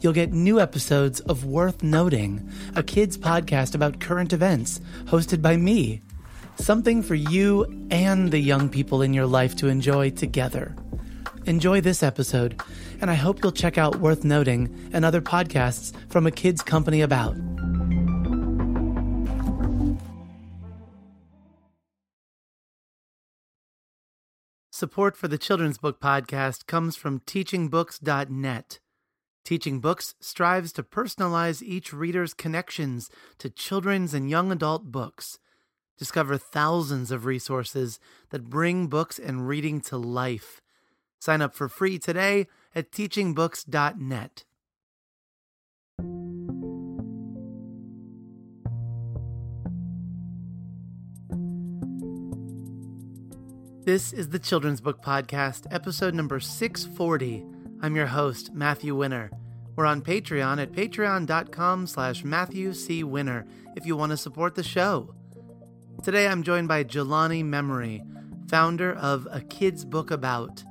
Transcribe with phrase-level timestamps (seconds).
[0.00, 5.56] you'll get new episodes of Worth Noting, a kids podcast about current events, hosted by
[5.56, 6.02] me.
[6.56, 10.74] Something for you and the young people in your life to enjoy together.
[11.44, 12.60] Enjoy this episode,
[13.00, 17.02] and I hope you'll check out Worth Noting and other podcasts from a kids company
[17.02, 17.36] about.
[24.76, 28.80] Support for the Children's Book Podcast comes from TeachingBooks.net.
[29.46, 33.08] Teaching Books strives to personalize each reader's connections
[33.38, 35.38] to children's and young adult books.
[35.96, 40.60] Discover thousands of resources that bring books and reading to life.
[41.20, 44.44] Sign up for free today at teachingbooks.net.
[53.84, 57.55] This is the Children's Book Podcast, episode number 640.
[57.86, 59.30] I'm your host, Matthew Winner.
[59.76, 63.04] We're on Patreon at patreon.com slash Matthew C.
[63.04, 65.14] Winner if you want to support the show.
[66.02, 68.02] Today I'm joined by Jelani Memory,
[68.48, 70.64] founder of A Kid's Book About,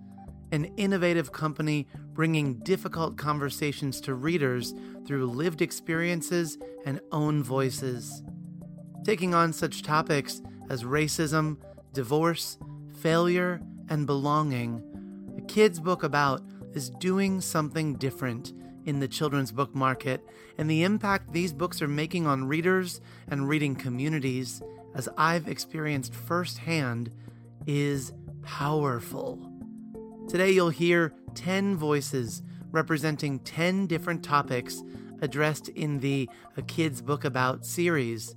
[0.51, 4.73] an innovative company bringing difficult conversations to readers
[5.07, 8.23] through lived experiences and own voices.
[9.05, 11.59] Taking on such topics as racism,
[11.93, 12.57] divorce,
[12.99, 14.83] failure, and belonging,
[15.37, 16.41] a kid's book about
[16.75, 18.53] is doing something different
[18.85, 20.21] in the children's book market
[20.57, 24.61] and the impact these books are making on readers and reading communities,
[24.93, 27.11] as I've experienced firsthand,
[27.65, 28.13] is
[28.43, 29.51] powerful.
[30.29, 34.83] Today you'll hear 10 voices representing 10 different topics
[35.21, 38.35] addressed in the A Kid's Book About series,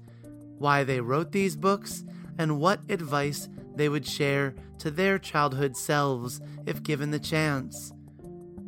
[0.59, 2.05] why they wrote these books,
[2.39, 7.93] and what advice they would share to their childhood selves if given the chance.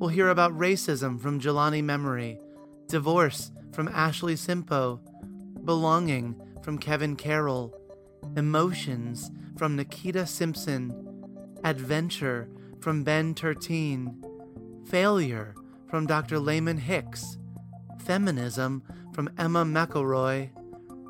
[0.00, 2.38] We'll hear about racism from Jelani Memory,
[2.88, 4.98] divorce from Ashley Simpo,
[5.62, 7.78] belonging from Kevin Carroll,
[8.34, 10.90] emotions from Nikita Simpson,
[11.64, 12.48] adventure
[12.80, 14.14] from Ben Tertine,
[14.88, 15.54] failure
[15.86, 16.38] from Dr.
[16.38, 17.36] Laymon Hicks,
[17.98, 18.82] feminism
[19.12, 20.48] from Emma Mcilroy,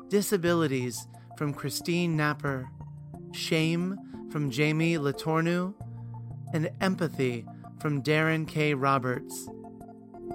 [0.09, 2.69] disabilities from Christine Napper,
[3.31, 3.97] Shame
[4.29, 5.75] from Jamie Latourneau,
[6.53, 7.45] and Empathy
[7.81, 8.75] from Daron K.
[8.75, 9.49] Roberts.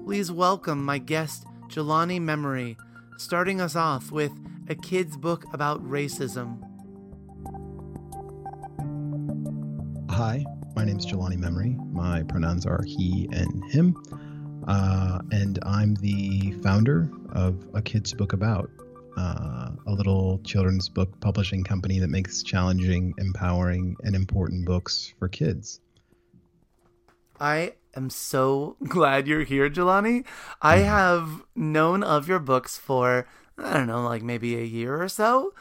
[0.04, 2.76] Please welcome my guest, Jelani Memory,
[3.18, 4.32] starting us off with
[4.68, 6.60] a kid's book about racism.
[10.10, 11.76] Hi, my name is Jelani Memory.
[11.92, 13.96] My pronouns are he and him.
[14.66, 18.68] Uh, and I'm the founder of A Kid's Book About,
[19.16, 25.28] uh, a little children's book publishing company that makes challenging, empowering, and important books for
[25.28, 25.80] kids.
[27.40, 30.24] I am so glad you're here, Jelani.
[30.62, 30.86] I mm-hmm.
[30.86, 33.26] have known of your books for,
[33.58, 35.54] I don't know, like maybe a year or so.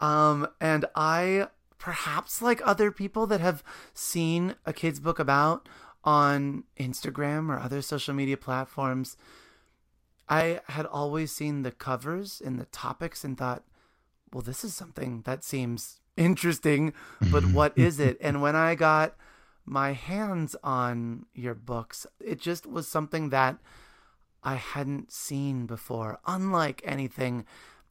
[0.00, 1.48] Um, and I,
[1.78, 3.62] perhaps like other people that have
[3.94, 5.68] seen a kid's book about
[6.04, 9.16] on Instagram or other social media platforms,
[10.28, 13.64] I had always seen the covers and the topics and thought,
[14.32, 16.92] well, this is something that seems interesting,
[17.30, 18.18] but what is it?
[18.20, 19.14] And when I got
[19.64, 23.58] my hands on your books, it just was something that
[24.42, 27.44] I hadn't seen before, unlike anything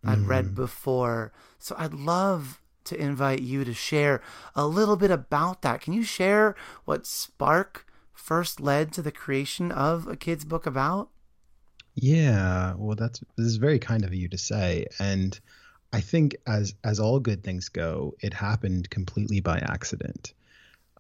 [0.03, 0.27] I'd mm.
[0.27, 1.31] read before.
[1.59, 4.22] So I'd love to invite you to share
[4.55, 5.81] a little bit about that.
[5.81, 6.55] Can you share
[6.85, 11.09] what spark first led to the creation of a kid's book about?
[11.96, 15.37] Yeah, well, that's this is very kind of you to say, and
[15.91, 20.34] I think as as all good things go, it happened completely by accident.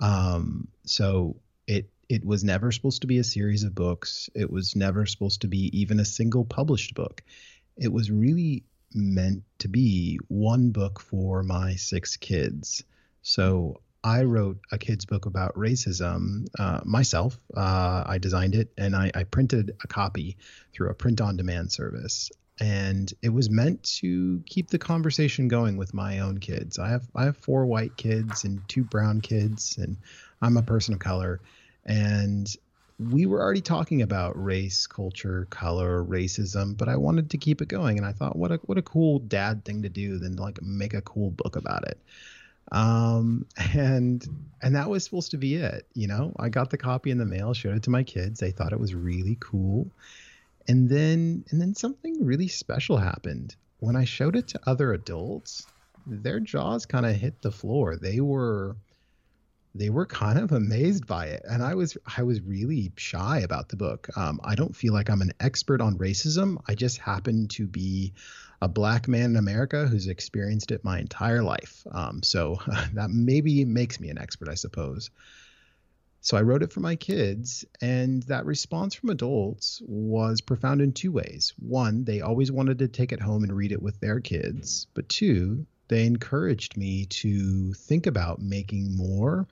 [0.01, 1.37] Um, so
[1.67, 4.29] it it was never supposed to be a series of books.
[4.35, 7.23] It was never supposed to be even a single published book.
[7.77, 12.83] It was really meant to be one book for my six kids.
[13.21, 17.37] So I wrote a kid's book about racism uh, myself.
[17.55, 20.37] Uh, I designed it and I, I, printed a copy
[20.73, 22.31] through a print on demand service.
[22.61, 26.77] And it was meant to keep the conversation going with my own kids.
[26.77, 29.97] I have I have four white kids and two brown kids, and
[30.43, 31.41] I'm a person of color,
[31.85, 32.47] and
[32.99, 37.67] we were already talking about race, culture, color, racism, but I wanted to keep it
[37.67, 40.61] going, and I thought, what a what a cool dad thing to do than like
[40.61, 41.99] make a cool book about it.
[42.71, 44.23] Um, and
[44.61, 45.87] and that was supposed to be it.
[45.95, 48.39] You know, I got the copy in the mail, showed it to my kids.
[48.39, 49.87] They thought it was really cool,
[50.67, 53.55] and then and then something really special happened.
[53.79, 55.67] When I showed it to other adults.
[56.07, 57.95] Their jaws kind of hit the floor.
[57.95, 58.75] They were
[59.73, 61.43] they were kind of amazed by it.
[61.47, 64.09] And i was i was really shy about the book.
[64.17, 66.57] Um, i don't feel like i'm an expert on racism.
[66.67, 68.13] I just happen to be
[68.61, 71.85] a black man in america who's experienced it my entire life.
[71.91, 72.59] Um, so
[72.93, 75.09] that maybe makes me an expert i suppose
[76.21, 80.93] so i wrote it for my kids and that response from adults was profound in
[80.93, 84.19] two ways one they always wanted to take it home and read it with their
[84.19, 89.45] kids but two they encouraged me to think about making more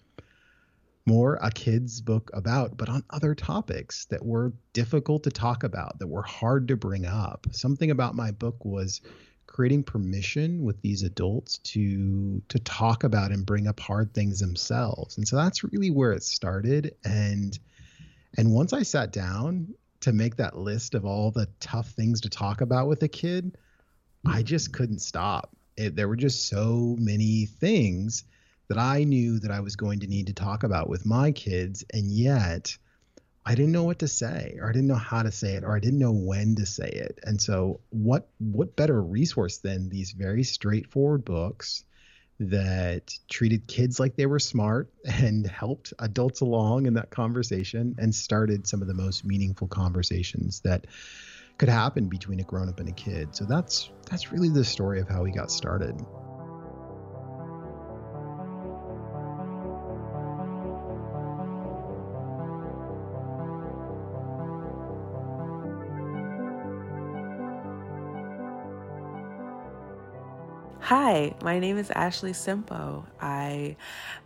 [1.06, 5.98] more a kid's book about, but on other topics that were difficult to talk about,
[5.98, 7.48] that were hard to bring up.
[7.52, 9.02] Something about my book was
[9.50, 15.18] creating permission with these adults to to talk about and bring up hard things themselves.
[15.18, 16.96] And so that's really where it started.
[17.04, 17.58] And
[18.38, 22.30] and once I sat down to make that list of all the tough things to
[22.30, 23.58] talk about with a kid,
[24.24, 25.56] I just couldn't stop.
[25.76, 28.26] It, there were just so many things
[28.68, 31.84] that I knew that I was going to need to talk about with my kids,
[31.92, 32.78] and yet
[33.50, 35.76] I didn't know what to say, or I didn't know how to say it, or
[35.76, 37.18] I didn't know when to say it.
[37.24, 41.84] And so, what what better resource than these very straightforward books
[42.40, 48.14] that treated kids like they were smart and helped adults along in that conversation and
[48.14, 50.86] started some of the most meaningful conversations that
[51.58, 53.36] could happen between a grown up and a kid.
[53.36, 56.00] So that's that's really the story of how we got started.
[71.20, 73.04] Hi, my name is Ashley Simpo.
[73.20, 73.76] I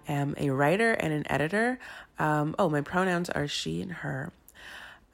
[0.08, 1.80] am a writer and an editor.
[2.20, 4.32] Um, oh, my pronouns are she and her.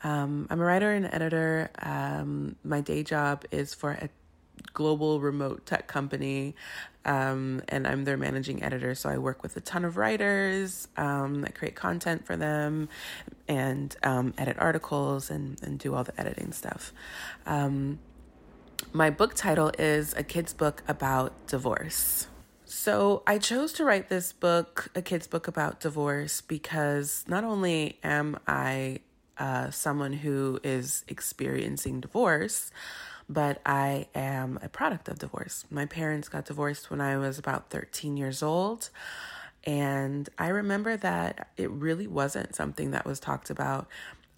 [0.03, 1.71] Um, I'm a writer and editor.
[1.81, 4.09] Um, my day job is for a
[4.73, 6.53] global remote tech company,
[7.05, 8.93] um, and I'm their managing editor.
[8.93, 10.89] So I work with a ton of writers.
[10.97, 12.89] Um, I create content for them
[13.47, 16.91] and um, edit articles and, and do all the editing stuff.
[18.93, 22.27] My book title is A Kid's Book About Divorce.
[22.65, 27.99] So, I chose to write this book, a kid's book about divorce, because not only
[28.03, 28.99] am I
[29.37, 32.71] uh, someone who is experiencing divorce,
[33.29, 35.65] but I am a product of divorce.
[35.69, 38.89] My parents got divorced when I was about 13 years old.
[39.65, 43.87] And I remember that it really wasn't something that was talked about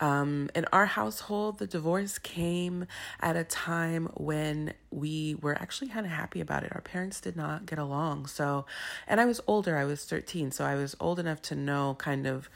[0.02, 2.88] um, in our household, the divorce came
[3.20, 6.74] at a time when we were actually kind of happy about it.
[6.74, 8.26] Our parents did not get along.
[8.26, 8.66] So,
[9.08, 12.26] and I was older, I was 13, so I was old enough to know kind
[12.26, 12.50] of,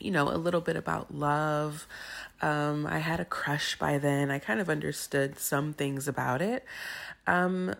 [0.00, 1.86] you know, a little bit about love.
[2.42, 4.32] Um, I had a crush by then.
[4.32, 6.64] I kind of understood some things about it.
[7.28, 7.72] Um,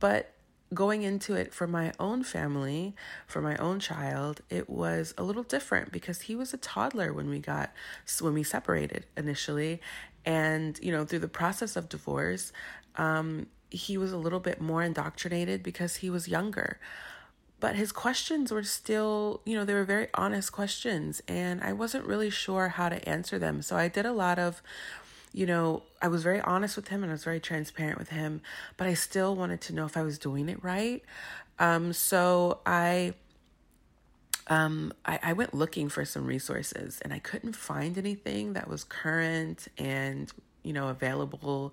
[0.00, 0.32] but
[0.74, 2.94] going into it for my own family,
[3.26, 7.30] for my own child, it was a little different because he was a toddler when
[7.30, 7.72] we got
[8.20, 9.80] when we separated initially,
[10.24, 12.52] and you know through the process of divorce,
[12.96, 16.78] um, he was a little bit more indoctrinated because he was younger.
[17.60, 22.04] But his questions were still, you know, they were very honest questions, and I wasn't
[22.04, 23.62] really sure how to answer them.
[23.62, 24.62] So I did a lot of
[25.32, 28.40] you know, I was very honest with him and I was very transparent with him,
[28.76, 31.02] but I still wanted to know if I was doing it right.
[31.58, 33.14] Um, so I,
[34.46, 38.84] um, I, I went looking for some resources and I couldn't find anything that was
[38.84, 40.32] current and
[40.68, 41.72] you know available.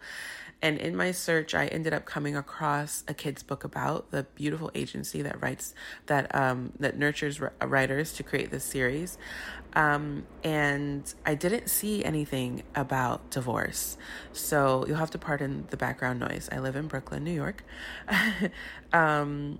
[0.61, 4.71] And in my search i ended up coming across a kid's book about the beautiful
[4.73, 5.75] agency that writes
[6.05, 9.17] that um, that nurtures writers to create this series.
[9.73, 13.97] Um, and i didn't see anything about divorce.
[14.31, 16.47] So you'll have to pardon the background noise.
[16.51, 17.63] I live in brooklyn new york.
[18.93, 19.59] Um,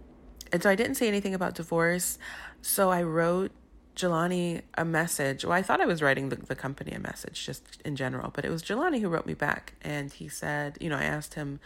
[0.53, 2.17] and so i didn't see anything about divorce.
[2.61, 3.51] So i wrote
[3.95, 5.45] Jelani a message.
[5.45, 8.45] Well, I thought I was writing the, the company a message just in general, but
[8.45, 9.73] it was Jelani who wrote me back.
[9.81, 11.59] And he said, you know, I asked him,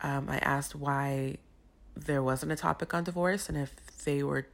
[0.00, 1.36] um, I asked why
[1.94, 3.74] there wasn't a topic on divorce and if
[4.04, 4.46] they were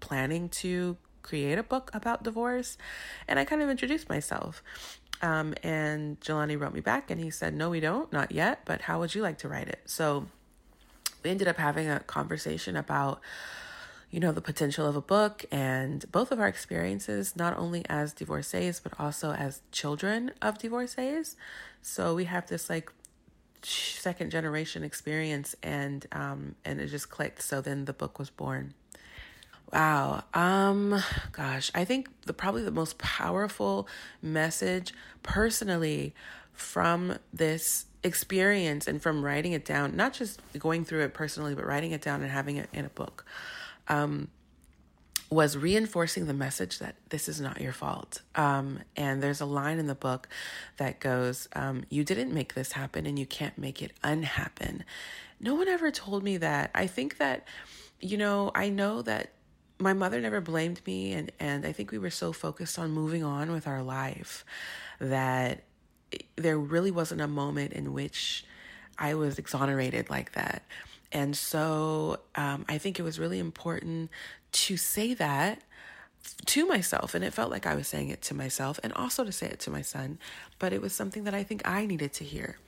[0.00, 2.78] planning to create a book about divorce.
[3.26, 4.62] And I kind of introduced myself.
[5.20, 8.82] Um, and Jelani wrote me back and he said, No, we don't, not yet, but
[8.82, 9.80] how would you like to write it?
[9.86, 10.28] So
[11.24, 13.20] we ended up having a conversation about,
[14.10, 18.12] you know, the potential of a book and both of our experiences, not only as
[18.12, 21.36] divorcees, but also as children of divorcees.
[21.82, 22.90] So we have this like
[23.62, 28.72] second generation experience and um and it just clicked so then the book was born
[29.72, 30.24] Wow.
[30.32, 33.86] Um gosh, I think the probably the most powerful
[34.22, 36.14] message personally
[36.52, 41.66] from this experience and from writing it down, not just going through it personally, but
[41.66, 43.26] writing it down and having it in a book.
[43.88, 44.28] Um
[45.30, 48.22] was reinforcing the message that this is not your fault.
[48.34, 50.26] Um, and there's a line in the book
[50.78, 54.84] that goes, um, You didn't make this happen and you can't make it unhappen.
[55.38, 56.70] No one ever told me that.
[56.74, 57.46] I think that,
[58.00, 59.32] you know, I know that
[59.78, 63.22] my mother never blamed me and and I think we were so focused on moving
[63.22, 64.44] on with our life
[64.98, 65.62] that
[66.34, 68.44] there really wasn't a moment in which
[68.98, 70.64] I was exonerated like that.
[71.12, 74.10] And so um, I think it was really important
[74.52, 75.62] to say that
[76.46, 77.14] to myself.
[77.14, 79.60] And it felt like I was saying it to myself and also to say it
[79.60, 80.18] to my son.
[80.58, 82.58] But it was something that I think I needed to hear.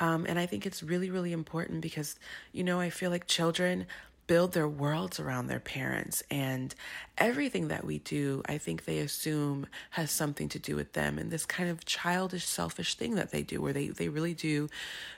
[0.00, 2.16] Um, and I think it's really, really important because,
[2.52, 3.86] you know, I feel like children
[4.28, 6.74] build their worlds around their parents and
[7.16, 11.32] everything that we do i think they assume has something to do with them and
[11.32, 14.68] this kind of childish selfish thing that they do where they, they really do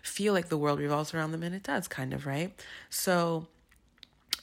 [0.03, 2.55] feel like the world revolves around them and it does kind of right?
[2.89, 3.47] So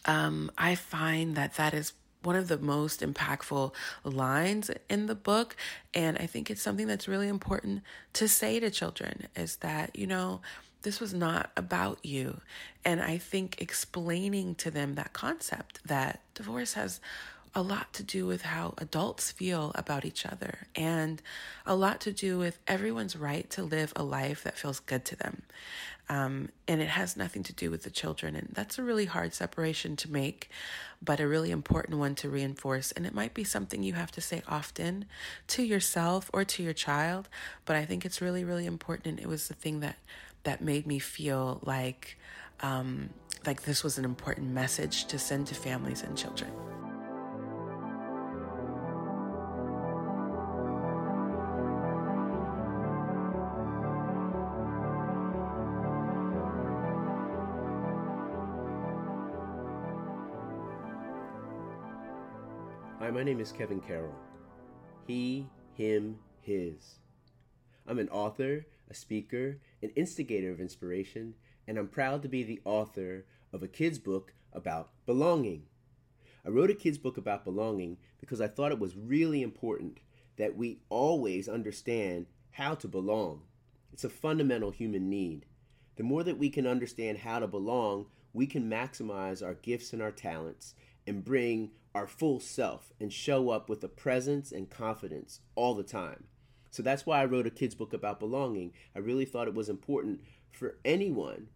[0.06, 1.94] um, i find that that is
[2.24, 5.56] one of the most impactful lines in the book
[5.94, 7.82] and i think it's something that's really important
[8.14, 10.42] to say to children is that you know
[10.82, 12.42] this was not about you.
[12.86, 17.00] And I think explaining to them that concept that divorce has
[17.56, 21.22] a lot to do with how adults feel about each other and
[21.66, 25.16] a lot to do with everyone's right to live a life that feels good to
[25.16, 25.42] them.
[26.10, 28.36] Um, and it has nothing to do with the children.
[28.36, 30.50] And that's a really hard separation to make,
[31.02, 32.92] but a really important one to reinforce.
[32.92, 35.06] And it might be something you have to say often
[35.48, 37.28] to yourself or to your child,
[37.66, 39.08] but I think it's really, really important.
[39.08, 39.98] And it was the thing that
[40.48, 42.18] that made me feel like
[42.62, 43.10] um,
[43.46, 46.50] like this was an important message to send to families and children.
[63.00, 64.16] Hi, my name is Kevin Carroll.
[65.08, 67.00] He, him, his.
[67.86, 71.36] I'm an author, a speaker, an instigator of inspiration,
[71.68, 75.64] and I'm proud to be the author of a kid's book about belonging.
[76.46, 80.00] I wrote a kid's book about belonging because I thought it was really important
[80.38, 83.42] that we always understand how to belong.
[83.92, 85.46] It's a fundamental human need.
[85.96, 90.02] The more that we can understand how to belong, we can maximize our gifts and
[90.02, 95.40] our talents and bring our full self and show up with a presence and confidence
[95.56, 96.26] all the time.
[96.78, 98.72] So that's why I wrote a kid's book about belonging.
[98.96, 101.48] I really thought it was important for anyone,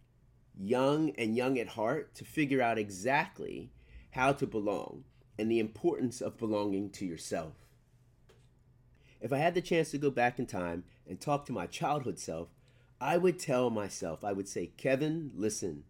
[0.60, 3.70] young and young at heart, to figure out exactly
[4.14, 5.04] how to belong
[5.38, 7.54] and the importance of belonging to yourself.
[9.22, 12.18] If I had the chance to go back in time and talk to my childhood
[12.18, 12.48] self,
[13.00, 15.84] I would tell myself, I would say, Kevin, listen,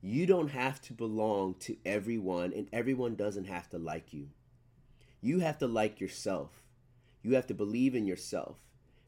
[0.00, 4.28] you don't have to belong to everyone, and everyone doesn't have to like you.
[5.20, 6.63] You have to like yourself.
[7.24, 8.58] You have to believe in yourself.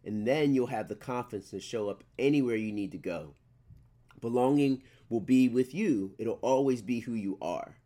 [0.04, 3.34] And then you'll have the confidence to show up anywhere you need to go.
[4.20, 7.76] Belonging will be with you, it'll always be who you are.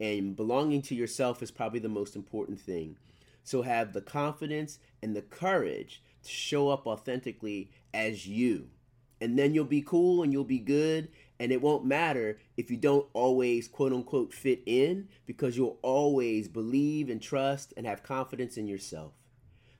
[0.00, 2.96] And belonging to yourself is probably the most important thing.
[3.44, 8.68] So have the confidence and the courage to show up authentically as you.
[9.20, 11.08] And then you'll be cool and you'll be good.
[11.38, 16.48] And it won't matter if you don't always, quote unquote, fit in because you'll always
[16.48, 19.12] believe and trust and have confidence in yourself.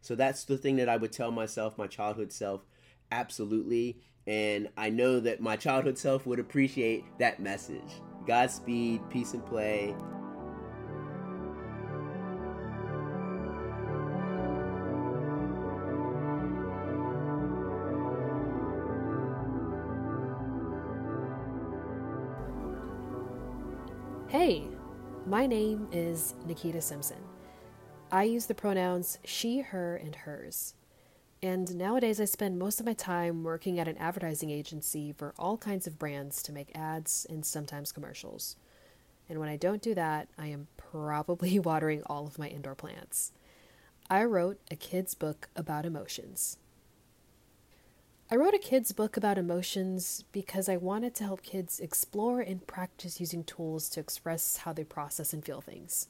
[0.07, 2.65] So that's the thing that I would tell myself, my childhood self,
[3.11, 3.99] absolutely.
[4.25, 7.83] And I know that my childhood self would appreciate that message.
[8.25, 9.97] Godspeed, peace and play.
[24.29, 24.69] Hey,
[25.27, 27.36] my name is Nikita Simpson.
[28.11, 30.75] I use the pronouns she, her, and hers.
[31.43, 35.57] And nowadays, I spend most of my time working at an advertising agency for all
[35.57, 38.57] kinds of brands to make ads and sometimes commercials.
[39.29, 43.33] And when I don't do that, I am probably watering all of my indoor plants.
[44.09, 46.59] I wrote a kid's book about emotions.
[48.31, 52.67] I wrote a kids' book about emotions because I wanted to help kids explore and
[52.67, 56.07] practice using tools to express how they process and feel things.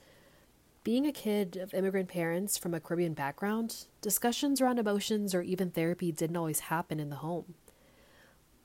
[0.87, 5.73] Being a kid of immigrant parents from a Caribbean background, discussions around emotions or even
[5.73, 7.55] therapy didn't always happen in the home.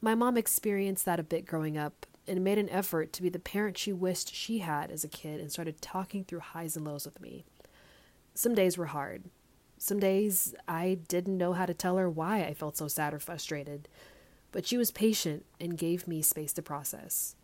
[0.02, 3.40] My mom experienced that a bit growing up and made an effort to be the
[3.40, 7.06] parent she wished she had as a kid and started talking through highs and lows
[7.06, 7.44] with me.
[8.36, 9.24] Some days were hard,
[9.80, 13.20] some days I didn't know how to tell her why I felt so sad or
[13.20, 13.90] frustrated,
[14.52, 17.36] but she was patient and gave me space to process.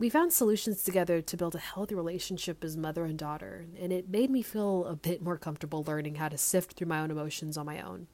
[0.00, 4.08] We found solutions together to build a healthy relationship as mother and daughter, and it
[4.08, 7.58] made me feel a bit more comfortable learning how to sift through my own emotions
[7.58, 8.06] on my own.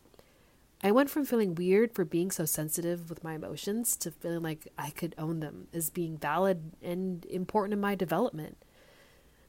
[0.82, 4.66] I went from feeling weird for being so sensitive with my emotions to feeling like
[4.76, 8.56] I could own them as being valid and important in my development.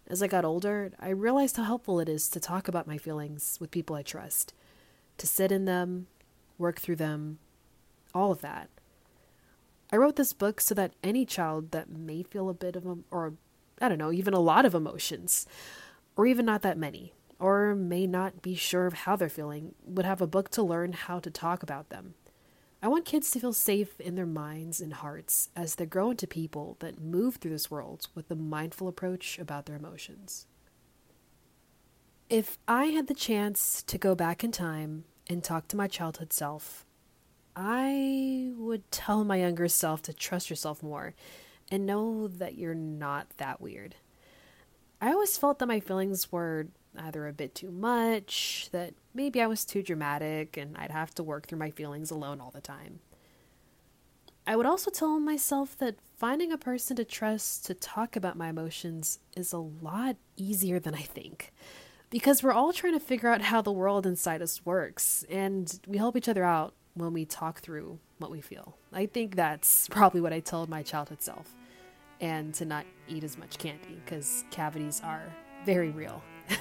[0.06, 3.58] As I got older, I realized how helpful it is to talk about my feelings
[3.60, 4.54] with people I trust,
[5.18, 6.06] to sit in them,
[6.60, 7.40] work through them,
[8.14, 8.70] all of that.
[9.92, 12.98] I wrote this book so that any child that may feel a bit of, a,
[13.10, 13.34] or
[13.82, 15.48] I don't know, even a lot of emotions,
[16.16, 20.06] or even not that many, or may not be sure of how they're feeling, would
[20.06, 22.16] have a book to learn how to talk about them.
[22.82, 26.28] I want kids to feel safe in their minds and hearts as they grow into
[26.28, 30.46] people that move through this world with a mindful approach about their emotions.
[32.30, 36.34] If I had the chance to go back in time and talk to my childhood
[36.34, 36.86] self,
[37.60, 41.16] I would tell my younger self to trust yourself more
[41.72, 43.96] and know that you're not that weird.
[45.02, 49.48] I always felt that my feelings were either a bit too much, that maybe I
[49.48, 53.00] was too dramatic and I'd have to work through my feelings alone all the time.
[54.46, 58.50] I would also tell myself that finding a person to trust to talk about my
[58.50, 61.52] emotions is a lot easier than I think.
[62.12, 65.98] Because we're all trying to figure out how the world inside us works, and we
[65.98, 68.76] help each other out when we talk through what we feel.
[68.92, 71.56] I think that's probably what I told my childhood self.
[72.20, 75.22] And to not eat as much candy, because cavities are
[75.66, 76.24] very real.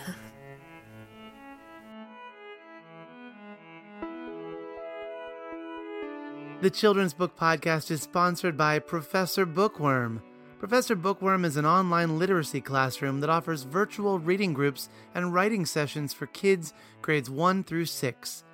[6.61, 10.23] the Children's Book Podcast is sponsored by Professor Bookworm.
[10.59, 16.13] Professor Bookworm is an online literacy classroom that offers virtual reading groups and writing sessions
[16.15, 18.45] for kids grades 1 through 6.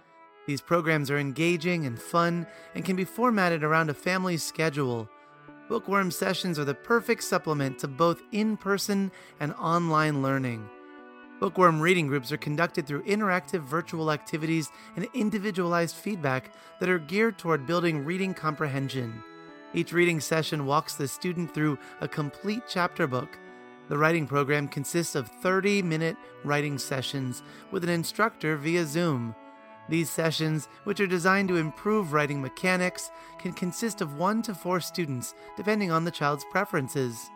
[0.47, 5.09] These programs are engaging and fun and can be formatted around a family's schedule.
[5.69, 10.69] Bookworm sessions are the perfect supplement to both in person and online learning.
[11.41, 17.39] Bookworm reading groups are conducted through interactive virtual activities and individualized feedback that are geared
[17.39, 19.23] toward building reading comprehension.
[19.75, 23.39] Each reading session walks the student through a complete chapter book.
[23.89, 29.35] The writing program consists of 30 minute writing sessions with an instructor via Zoom.
[29.89, 34.81] These sessions, which are designed to improve writing mechanics, can consist of one to four
[34.81, 37.31] students, depending on the child's preferences.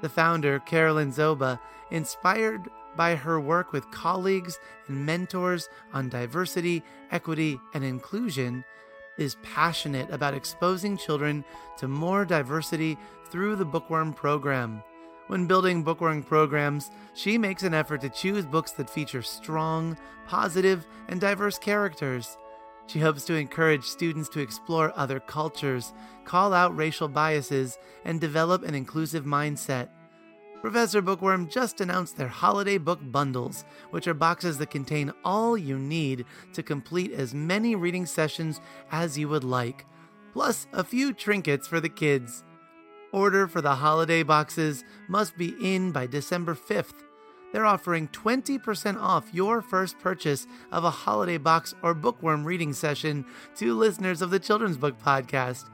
[0.00, 1.58] The founder, Carolyn Zoba,
[1.90, 8.64] inspired by her work with colleagues and mentors on diversity, equity, and inclusion,
[9.16, 11.44] is passionate about exposing children
[11.78, 12.96] to more diversity
[13.30, 14.82] through the Bookworm program.
[15.28, 20.86] When building Bookworm programs, she makes an effort to choose books that feature strong, positive,
[21.08, 22.38] and diverse characters.
[22.86, 25.92] She hopes to encourage students to explore other cultures,
[26.24, 29.90] call out racial biases, and develop an inclusive mindset.
[30.62, 35.78] Professor Bookworm just announced their holiday book bundles, which are boxes that contain all you
[35.78, 39.84] need to complete as many reading sessions as you would like,
[40.32, 42.44] plus a few trinkets for the kids.
[43.12, 47.04] Order for the holiday boxes must be in by December 5th.
[47.52, 53.24] They're offering 20% off your first purchase of a holiday box or bookworm reading session
[53.56, 55.70] to listeners of the Children's Book Podcast.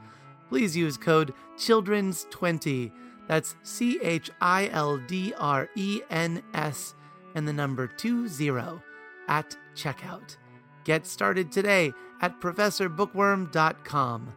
[0.49, 2.91] Please use code CHILDRENS20
[3.27, 6.95] that's C H I L D R E N S
[7.33, 8.81] and the number 20
[9.27, 10.37] at checkout.
[10.83, 14.33] Get started today at ProfessorBookworm.com.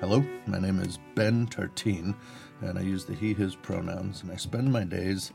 [0.00, 2.16] Hello, my name is Ben Tartine,
[2.60, 5.32] and I use the he, his pronouns, and I spend my days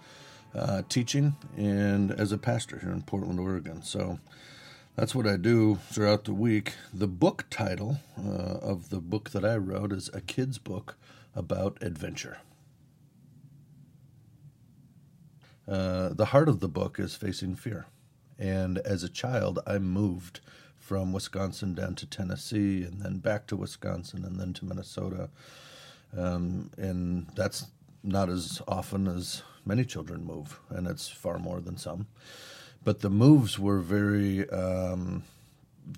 [0.53, 3.81] uh, teaching and as a pastor here in Portland, Oregon.
[3.81, 4.19] So
[4.97, 6.73] that's what I do throughout the week.
[6.93, 10.97] The book title uh, of the book that I wrote is A Kid's Book
[11.33, 12.39] About Adventure.
[15.65, 17.85] Uh, the heart of the book is facing fear.
[18.37, 20.41] And as a child, I moved
[20.89, 25.29] from Wisconsin down to Tennessee and then back to Wisconsin and then to Minnesota
[26.17, 27.67] um, and that's
[28.03, 32.07] not as often as many children move, and it's far more than some.
[32.83, 35.23] But the moves were very um,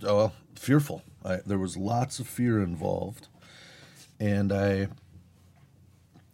[0.02, 1.04] well fearful.
[1.24, 3.28] I, there was lots of fear involved,
[4.20, 4.88] and I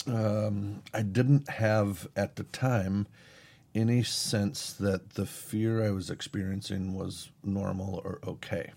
[0.07, 3.07] um, I didn't have at the time
[3.77, 8.71] any sense that the fear I was experiencing was normal or okay.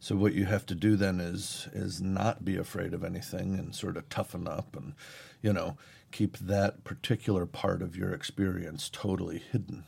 [0.00, 3.74] So what you have to do then is is not be afraid of anything and
[3.74, 4.94] sort of toughen up and
[5.42, 5.76] you know
[6.10, 9.84] keep that particular part of your experience totally hidden.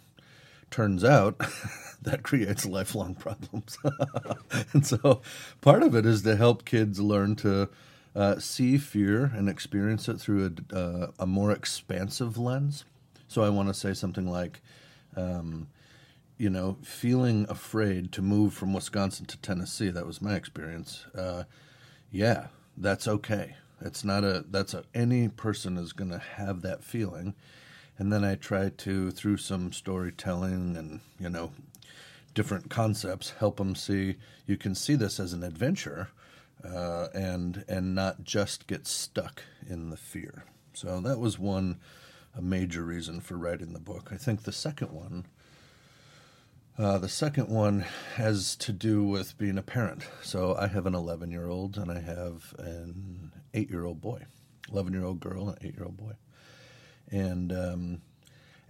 [0.71, 1.39] Turns out
[2.03, 3.79] that creates lifelong problems.
[4.73, 5.23] and so
[5.61, 7.69] part of it is to help kids learn to
[8.15, 12.85] uh, see fear and experience it through a, uh, a more expansive lens.
[13.29, 14.61] So I want to say something like,
[15.17, 15.69] um,
[16.39, 19.91] you know, feeling afraid to move from Wisconsin to Tennessee.
[19.91, 21.07] That was my experience.
[21.15, 21.45] Uh,
[22.11, 23.57] yeah, that's okay.
[23.81, 27.35] It's not a that's a any person is going to have that feeling.
[27.99, 31.53] And then I try to through some storytelling and you know
[32.35, 36.09] different concepts help them see you can see this as an adventure
[36.65, 40.45] uh, and and not just get stuck in the fear.
[40.73, 41.79] So that was one
[42.37, 44.11] a major reason for writing the book.
[44.13, 45.27] I think the second one.
[46.79, 50.03] Uh, the second one has to do with being a parent.
[50.23, 54.23] So I have an 11 year old and I have an eight year old boy,
[54.71, 56.13] 11 year old girl, and eight year old boy.
[57.11, 58.03] And um,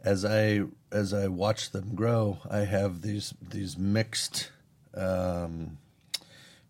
[0.05, 4.51] as I as I watch them grow, I have these these mixed
[4.95, 5.79] um,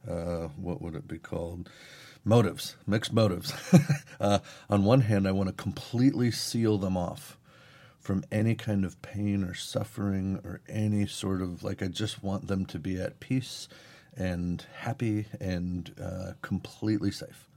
[0.09, 1.69] uh, what would it be called?
[2.29, 3.55] Motives, mixed motives.
[4.21, 7.39] uh, on one hand, I want to completely seal them off
[8.01, 12.49] from any kind of pain or suffering or any sort of like, I just want
[12.49, 13.69] them to be at peace
[14.17, 17.49] and happy and uh, completely safe.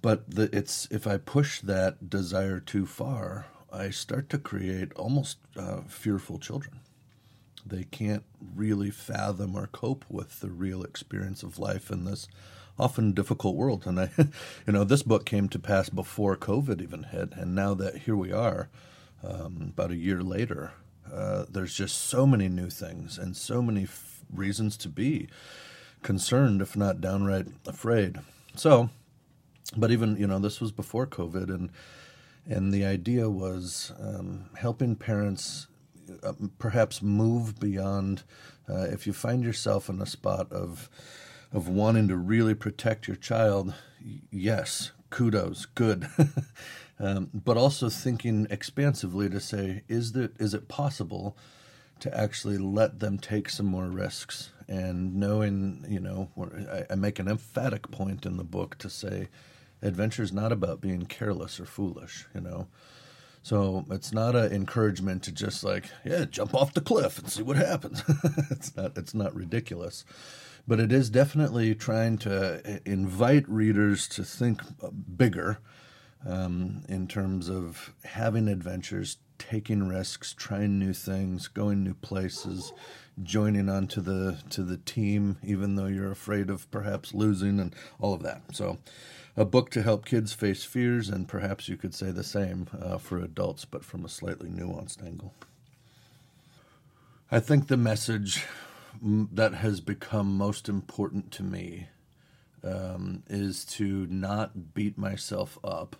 [0.00, 5.36] But the, it's if I push that desire too far, I start to create almost
[5.58, 6.80] uh, fearful children
[7.64, 8.24] they can't
[8.56, 12.28] really fathom or cope with the real experience of life in this
[12.78, 13.86] often difficult world.
[13.86, 14.10] And I,
[14.66, 18.16] you know, this book came to pass before COVID even hit, and now that here
[18.16, 18.68] we are,
[19.22, 20.72] um, about a year later,
[21.12, 25.28] uh, there's just so many new things and so many f- reasons to be
[26.02, 28.18] concerned, if not downright afraid.
[28.54, 28.90] So,
[29.76, 31.70] but even you know, this was before COVID, and
[32.46, 35.68] and the idea was um, helping parents
[36.22, 38.24] uh, perhaps move beyond.
[38.68, 40.88] Uh, if you find yourself in a spot of
[41.52, 43.74] of wanting to really protect your child,
[44.30, 46.08] yes, kudos, good.
[47.00, 51.36] um, but also thinking expansively to say, is that is it possible
[52.00, 54.50] to actually let them take some more risks?
[54.68, 56.30] And knowing, you know,
[56.70, 59.28] I, I make an emphatic point in the book to say,
[59.82, 62.26] adventure is not about being careless or foolish.
[62.34, 62.68] You know,
[63.42, 67.42] so it's not an encouragement to just like, yeah, jump off the cliff and see
[67.42, 68.02] what happens.
[68.50, 70.04] it's not it's not ridiculous.
[70.66, 74.62] But it is definitely trying to invite readers to think
[75.16, 75.58] bigger
[76.26, 82.72] um, in terms of having adventures, taking risks, trying new things, going new places,
[83.22, 88.14] joining onto the to the team, even though you're afraid of perhaps losing and all
[88.14, 88.42] of that.
[88.52, 88.78] So
[89.36, 92.98] a book to help kids face fears, and perhaps you could say the same uh,
[92.98, 95.34] for adults, but from a slightly nuanced angle.
[97.30, 98.44] I think the message
[99.00, 101.88] that has become most important to me
[102.64, 105.96] um, is to not beat myself up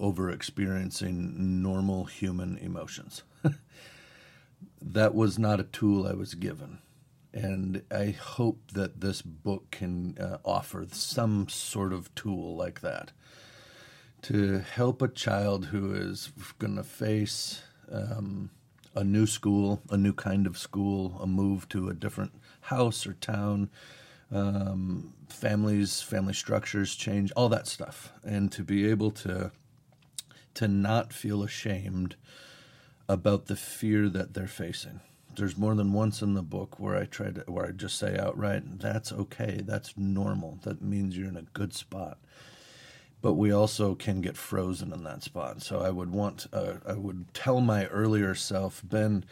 [0.00, 3.22] over experiencing normal human emotions.
[4.82, 6.78] that was not a tool I was given
[7.34, 13.10] and I hope that this book can uh, offer some sort of tool like that
[14.22, 17.60] to help a child who is going to face
[17.90, 18.50] um,
[18.94, 23.14] a new school, a new kind of school, a move to a different house or
[23.14, 23.70] town,
[24.32, 29.52] um, families, family structures change, all that stuff, and to be able to
[30.54, 32.14] to not feel ashamed
[33.08, 35.00] about the fear that they're facing
[35.36, 38.16] there's more than once in the book where I try to where I just say
[38.18, 39.62] outright, "That's okay.
[39.64, 40.58] That's normal.
[40.62, 42.18] That means you're in a good spot."
[43.24, 45.62] But we also can get frozen in that spot.
[45.62, 49.24] So I would want, uh, I would tell my earlier self, Ben,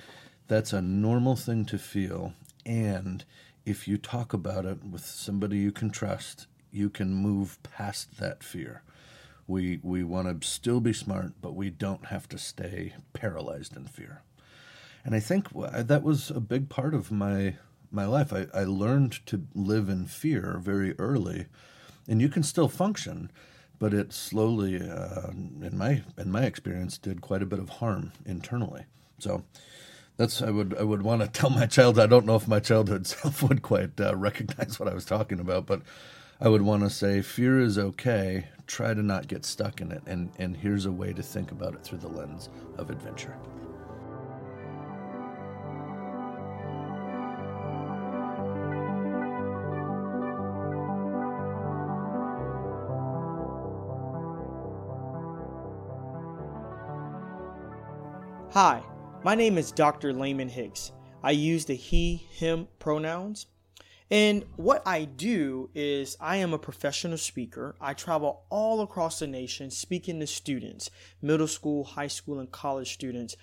[0.49, 2.33] that's a normal thing to feel,
[2.65, 3.25] and
[3.67, 8.43] if you talk about it with somebody you can trust, you can move past that
[8.43, 8.83] fear.
[9.47, 13.85] We we want to still be smart, but we don't have to stay paralyzed in
[13.85, 14.23] fear
[15.05, 17.57] and I think that was a big part of my
[17.91, 18.33] my life.
[18.33, 21.47] I, I learned to live in fear very early,
[22.09, 23.31] and you can still function,
[23.83, 28.13] but it slowly, uh, in my in my experience, did quite a bit of harm
[28.25, 28.85] internally.
[29.19, 29.43] So
[30.17, 31.99] that's I would I would want to tell my child.
[31.99, 35.41] I don't know if my childhood self would quite uh, recognize what I was talking
[35.41, 35.83] about, but
[36.41, 38.47] I would want to say fear is okay.
[38.69, 41.75] Try to not get stuck in it, and and here's a way to think about
[41.75, 43.37] it through the lens of adventure.
[58.55, 58.83] Hi,
[59.25, 60.13] my name is Dr.
[60.13, 60.93] Laymon Hicks.
[61.23, 63.47] I use the he, him pronouns.
[64.11, 67.75] And what I do is I am a professional speaker.
[67.81, 70.91] I travel all across the nation speaking to students,
[71.23, 73.37] middle school, high school, and college students,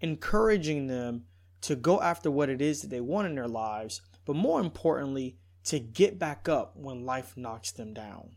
[0.00, 1.24] encouraging them
[1.60, 5.36] to go after what it is that they want in their lives, but more importantly,
[5.64, 8.30] to get back up when life knocks them down.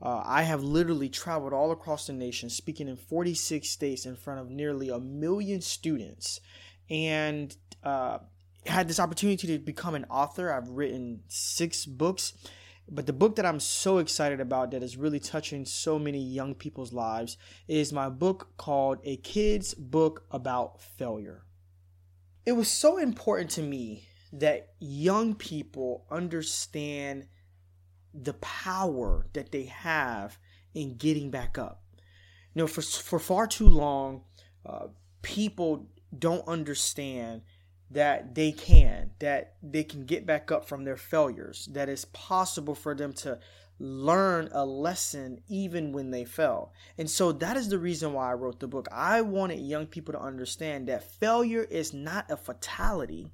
[0.00, 4.40] Uh, I have literally traveled all across the nation, speaking in 46 states in front
[4.40, 6.40] of nearly a million students,
[6.88, 8.18] and uh,
[8.66, 10.52] had this opportunity to become an author.
[10.52, 12.34] I've written six books,
[12.88, 16.54] but the book that I'm so excited about that is really touching so many young
[16.54, 21.42] people's lives is my book called A Kid's Book About Failure.
[22.46, 27.26] It was so important to me that young people understand
[28.22, 30.38] the power that they have
[30.74, 31.82] in getting back up.
[32.54, 34.22] You know, for for far too long,
[34.66, 34.88] uh,
[35.22, 37.42] people don't understand
[37.90, 42.74] that they can, that they can get back up from their failures, that it's possible
[42.74, 43.38] for them to
[43.78, 46.72] learn a lesson even when they fail.
[46.98, 48.88] And so that is the reason why I wrote the book.
[48.92, 53.30] I wanted young people to understand that failure is not a fatality,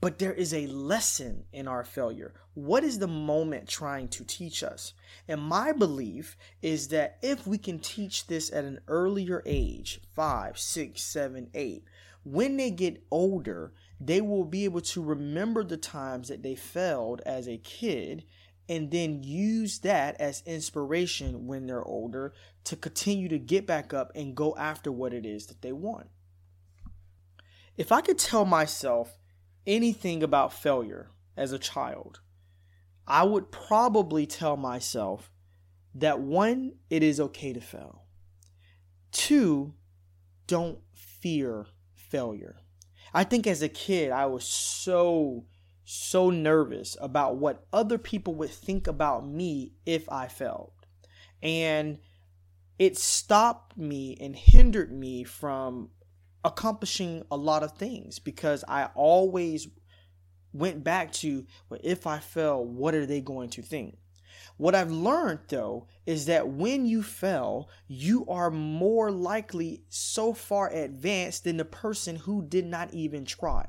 [0.00, 2.34] but there is a lesson in our failure.
[2.58, 4.92] What is the moment trying to teach us?
[5.28, 10.58] And my belief is that if we can teach this at an earlier age five,
[10.58, 11.84] six, seven, eight
[12.24, 17.22] when they get older, they will be able to remember the times that they failed
[17.24, 18.24] as a kid
[18.68, 24.10] and then use that as inspiration when they're older to continue to get back up
[24.16, 26.08] and go after what it is that they want.
[27.76, 29.16] If I could tell myself
[29.64, 32.18] anything about failure as a child,
[33.08, 35.32] I would probably tell myself
[35.94, 38.04] that one, it is okay to fail.
[39.10, 39.72] Two,
[40.46, 42.56] don't fear failure.
[43.14, 45.46] I think as a kid, I was so,
[45.84, 50.72] so nervous about what other people would think about me if I failed.
[51.42, 51.98] And
[52.78, 55.88] it stopped me and hindered me from
[56.44, 59.66] accomplishing a lot of things because I always
[60.58, 63.96] went back to well, if I fail, what are they going to think?
[64.56, 70.68] What I've learned though is that when you fail, you are more likely so far
[70.68, 73.68] advanced than the person who did not even try.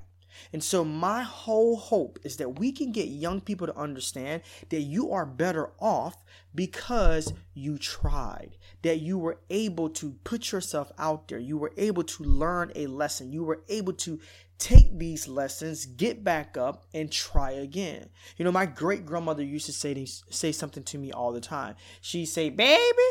[0.54, 4.82] And so, my whole hope is that we can get young people to understand that
[4.82, 6.24] you are better off
[6.56, 12.04] because you tried, that you were able to put yourself out there, you were able
[12.04, 14.20] to learn a lesson, you were able to
[14.60, 18.10] take these lessons, get back up, and try again.
[18.38, 21.76] You know, my great grandmother used to say say something to me all the time.
[22.02, 23.10] She'd say, "Baby,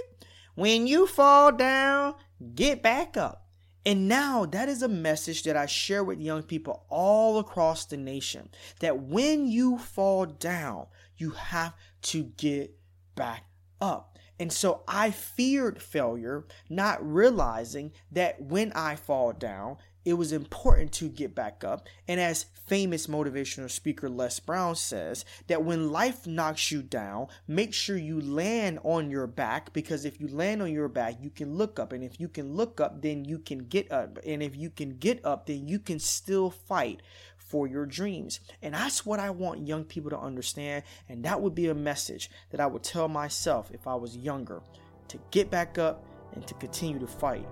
[0.54, 2.14] when you fall down,
[2.54, 3.46] get back up."
[3.86, 7.96] And now that is a message that I share with young people all across the
[7.96, 12.78] nation that when you fall down, you have to get
[13.14, 13.46] back
[13.80, 14.18] up.
[14.38, 20.92] And so I feared failure, not realizing that when I fall down, it was important
[20.92, 21.86] to get back up.
[22.06, 27.74] And as famous motivational speaker Les Brown says, that when life knocks you down, make
[27.74, 31.54] sure you land on your back because if you land on your back, you can
[31.54, 31.92] look up.
[31.92, 34.18] And if you can look up, then you can get up.
[34.26, 37.02] And if you can get up, then you can still fight
[37.36, 38.40] for your dreams.
[38.62, 40.84] And that's what I want young people to understand.
[41.08, 44.62] And that would be a message that I would tell myself if I was younger
[45.08, 47.46] to get back up and to continue to fight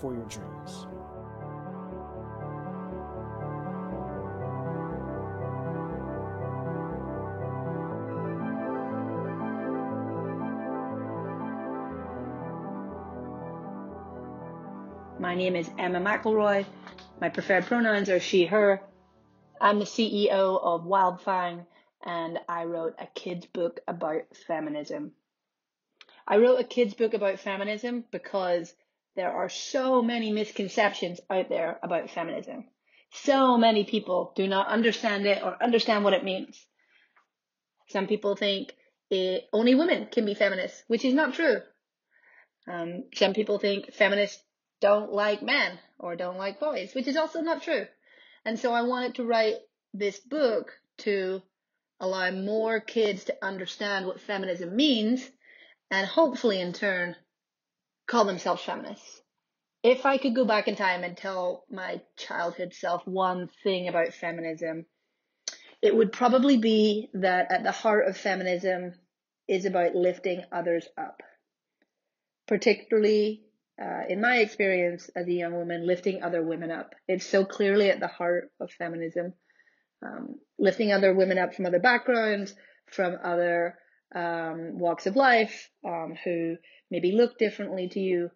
[0.00, 0.86] for your dreams.
[15.26, 16.64] My name is Emma Mcilroy.
[17.20, 18.80] My preferred pronouns are she, her.
[19.60, 21.66] I'm the CEO of Wildfang
[22.04, 25.10] and I wrote a kid's book about feminism.
[26.28, 28.72] I wrote a kid's book about feminism because
[29.16, 32.66] there are so many misconceptions out there about feminism.
[33.10, 36.64] So many people do not understand it or understand what it means.
[37.88, 38.74] Some people think
[39.10, 41.62] it, only women can be feminists, which is not true.
[42.68, 44.40] Um, some people think feminists
[44.80, 47.86] don't like men or don't like boys, which is also not true.
[48.44, 49.56] And so I wanted to write
[49.92, 51.42] this book to
[52.00, 55.28] allow more kids to understand what feminism means
[55.90, 57.16] and hopefully in turn
[58.06, 59.22] call themselves feminists.
[59.82, 64.14] If I could go back in time and tell my childhood self one thing about
[64.14, 64.86] feminism,
[65.82, 68.94] it would probably be that at the heart of feminism
[69.48, 71.22] is about lifting others up.
[72.48, 73.45] Particularly
[73.80, 76.94] uh, in my experience as a young woman, lifting other women up.
[77.08, 79.34] It's so clearly at the heart of feminism.
[80.04, 82.54] Um, lifting other women up from other backgrounds,
[82.90, 83.76] from other
[84.14, 86.56] um, walks of life, um, who
[86.90, 88.30] maybe look differently to you.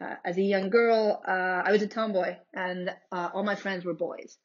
[0.00, 3.84] Uh, as a young girl, uh, I was a tomboy, and uh, all my friends
[3.84, 4.36] were boys.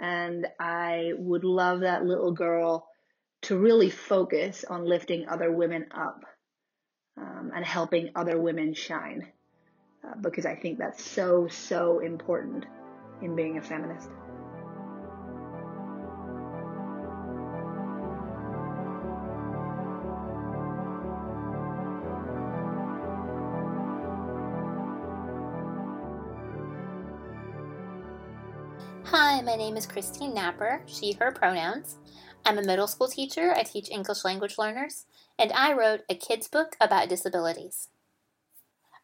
[0.00, 2.88] And I would love that little girl
[3.42, 6.24] to really focus on lifting other women up
[7.18, 9.30] um, and helping other women shine.
[10.04, 12.66] Uh, because I think that's so, so important
[13.22, 14.10] in being a feminist.
[29.04, 31.96] Hi, my name is Christine Napper, she, her pronouns.
[32.44, 35.06] I'm a middle school teacher, I teach English language learners,
[35.38, 37.88] and I wrote a kid's book about disabilities.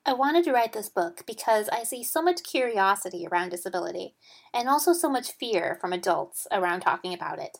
[0.07, 4.15] I wanted to write this book because I see so much curiosity around disability
[4.53, 7.59] and also so much fear from adults around talking about it.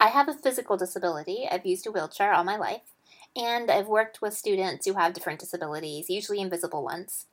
[0.00, 2.94] I have a physical disability, I've used a wheelchair all my life,
[3.36, 7.26] and I've worked with students who have different disabilities, usually invisible ones.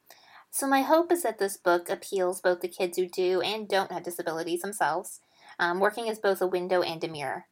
[0.52, 3.92] So, my hope is that this book appeals both to kids who do and don't
[3.92, 5.22] have disabilities themselves,
[5.60, 7.46] um, working as both a window and a mirror.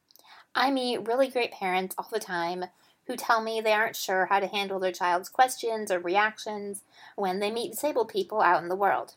[0.54, 2.66] I meet really great parents all the time
[3.10, 6.82] who tell me they aren't sure how to handle their child's questions or reactions
[7.16, 9.14] when they meet disabled people out in the world.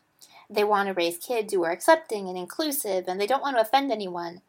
[0.50, 3.62] They want to raise kids who are accepting and inclusive and they don't want to
[3.62, 4.40] offend anyone,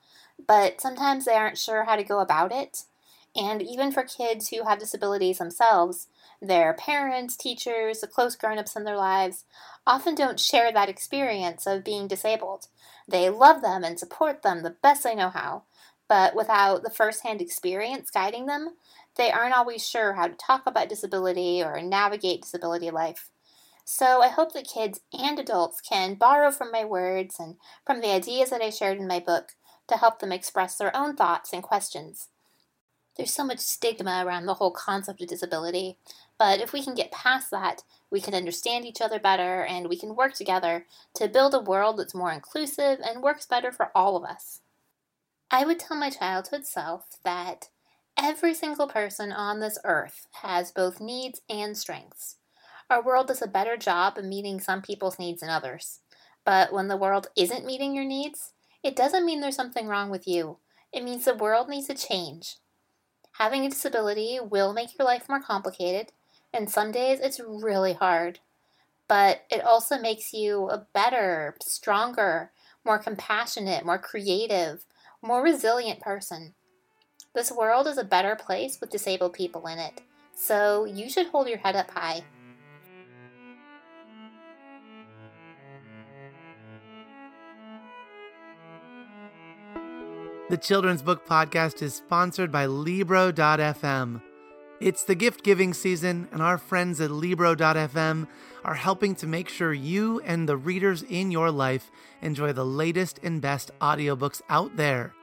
[0.48, 2.86] but sometimes they aren't sure how to go about it.
[3.36, 6.08] And even for kids who have disabilities themselves,
[6.42, 9.46] their parents, teachers, the close grown ups in their lives
[9.86, 12.68] often don't share that experience of being disabled.
[13.08, 15.64] They love them and support them the best they know how,
[16.08, 18.76] but without the first hand experience guiding them,
[19.16, 23.30] they aren't always sure how to talk about disability or navigate disability life.
[23.84, 28.12] So I hope that kids and adults can borrow from my words and from the
[28.12, 29.54] ideas that I shared in my book
[29.88, 32.30] to help them express their own thoughts and questions.
[33.16, 35.98] There's so much stigma around the whole concept of disability,
[36.38, 39.98] but if we can get past that, we can understand each other better and we
[39.98, 44.18] can work together to build a world that's more inclusive and works better for all
[44.18, 44.62] of us.
[45.50, 47.70] I would tell my childhood self that
[48.18, 52.38] every single person on this earth has both needs and strengths.
[52.90, 56.02] Our world does a better job of meeting some people's needs than others.
[56.46, 60.28] But when the world isn't meeting your needs, it doesn't mean there's something wrong with
[60.28, 60.58] you.
[60.94, 62.58] It means the world needs to change.
[63.34, 66.12] Having a disability will make your life more complicated,
[66.54, 68.40] and some days it's really hard.
[69.08, 72.52] But it also makes you a better, stronger,
[72.86, 74.86] more compassionate, more creative,
[75.22, 76.54] more resilient person.
[77.36, 80.02] This world is a better place with disabled people in it,
[80.34, 82.24] so you should hold your head up high.
[90.50, 94.22] The Children's Book Podcast is sponsored by Libro.fm.
[94.80, 98.28] It's the gift giving season, and our friends at Libro.fm
[98.64, 103.20] are helping to make sure you and the readers in your life enjoy the latest
[103.24, 105.14] and best audiobooks out there.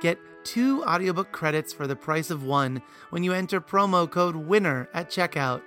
[0.00, 4.88] Get two audiobook credits for the price of one when you enter promo code WINNER
[4.94, 5.62] at checkout.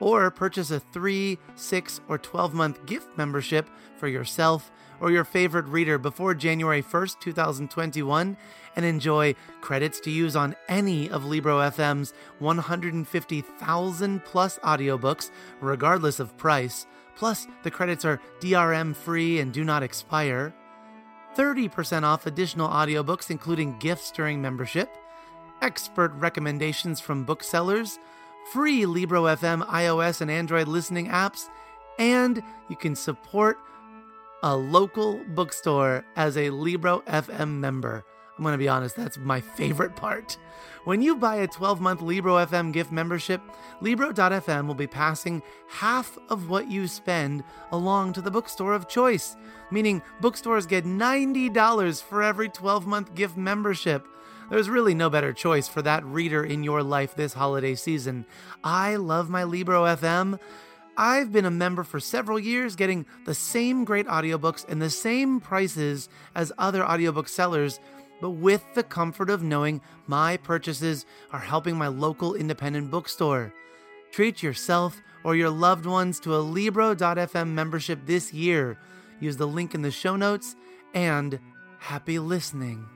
[0.00, 5.66] Or purchase a 3, 6, or 12 month gift membership for yourself or your favorite
[5.66, 8.36] reader before January 1st, 2021,
[8.76, 16.36] and enjoy credits to use on any of Libro FM's 150,000 plus audiobooks, regardless of
[16.36, 16.86] price.
[17.16, 20.54] Plus, the credits are DRM free and do not expire.
[21.36, 24.90] 30% off additional audiobooks, including gifts during membership,
[25.62, 27.98] expert recommendations from booksellers,
[28.52, 31.48] free Libro FM iOS and Android listening apps,
[31.98, 33.58] and you can support
[34.42, 38.04] a local bookstore as a Libro FM member.
[38.38, 40.38] I'm going to be honest, that's my favorite part.
[40.84, 43.42] When you buy a 12 month Libro FM gift membership,
[43.80, 49.36] Libro.fm will be passing half of what you spend along to the bookstore of choice,
[49.72, 54.06] meaning bookstores get $90 for every 12 month gift membership.
[54.50, 58.24] There's really no better choice for that reader in your life this holiday season.
[58.62, 60.38] I love my Libro FM
[61.00, 65.38] I've been a member for several years, getting the same great audiobooks and the same
[65.38, 67.78] prices as other audiobook sellers,
[68.20, 73.52] but with the comfort of knowing my purchases are helping my local independent bookstore.
[74.10, 78.78] Treat yourself or your loved ones to a Libro.fm membership this year.
[79.20, 80.56] Use the link in the show notes
[80.94, 81.38] and
[81.78, 82.86] happy listening.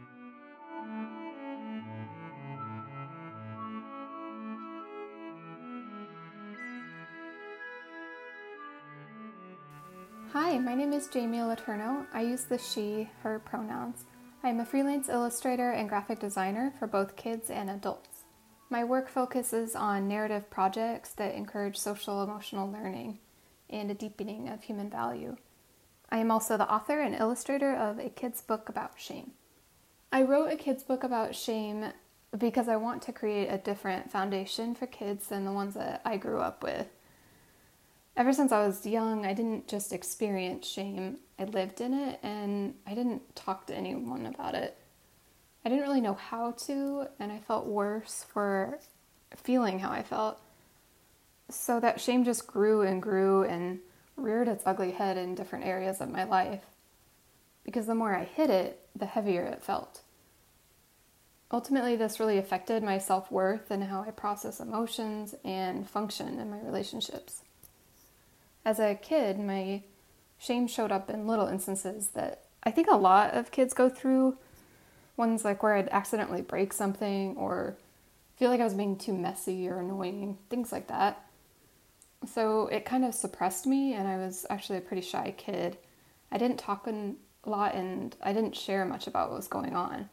[10.32, 12.06] Hi, my name is Jamie Laterno.
[12.14, 14.06] I use the she, her pronouns.
[14.44, 18.24] I am a freelance illustrator and graphic designer for both kids and adults.
[18.70, 23.20] My work focuses on narrative projects that encourage social emotional learning
[23.70, 25.36] and a deepening of human value.
[26.10, 29.30] I am also the author and illustrator of a kids' book about shame.
[30.10, 31.92] I wrote a kids' book about shame
[32.36, 36.16] because I want to create a different foundation for kids than the ones that I
[36.16, 36.88] grew up with.
[38.16, 42.74] Ever since I was young, I didn't just experience shame, I lived in it and
[42.86, 44.78] I didn't talk to anyone about it.
[45.64, 48.78] I didn't really know how to, and I felt worse for
[49.36, 50.40] feeling how I felt.
[51.50, 53.80] So that shame just grew and grew and
[54.16, 56.62] reared its ugly head in different areas of my life.
[57.64, 60.02] Because the more I hid it, the heavier it felt.
[61.50, 66.50] Ultimately, this really affected my self worth and how I process emotions and function in
[66.50, 67.42] my relationships.
[68.64, 69.82] As a kid, my
[70.42, 74.36] shame showed up in little instances that I think a lot of kids go through
[75.16, 77.76] ones like where I'd accidentally break something or
[78.36, 81.24] feel like I was being too messy or annoying, things like that.
[82.26, 85.76] So it kind of suppressed me, and I was actually a pretty shy kid.
[86.30, 87.14] I didn't talk a
[87.48, 90.08] lot and I didn't share much about what was going on.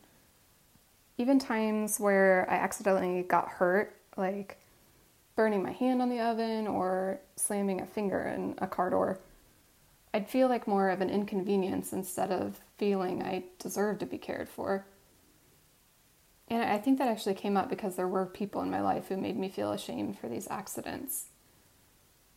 [1.17, 4.57] Even times where I accidentally got hurt, like
[5.35, 9.19] burning my hand on the oven or slamming a finger in a car door,
[10.13, 14.49] I'd feel like more of an inconvenience instead of feeling I deserved to be cared
[14.49, 14.85] for.
[16.49, 19.17] And I think that actually came up because there were people in my life who
[19.17, 21.25] made me feel ashamed for these accidents.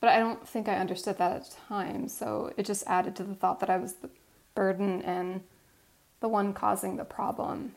[0.00, 3.24] But I don't think I understood that at the time, so it just added to
[3.24, 4.10] the thought that I was the
[4.54, 5.42] burden and
[6.20, 7.74] the one causing the problem.